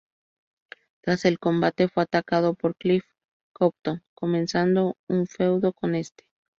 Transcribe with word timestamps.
Tras 1.03 1.25
el 1.25 1.37
combate, 1.37 1.87
fue 1.87 2.01
atacado 2.01 2.55
por 2.55 2.75
Cliff 2.75 3.05
Compton, 3.53 4.01
comenzando 4.15 4.95
un 5.07 5.27
feudo 5.27 5.73
con 5.73 5.93
este. 5.93 6.25